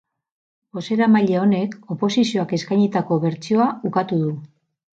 [0.77, 4.37] Bozeramaile honek oposizioak eskainitako bertsioa ukatu du.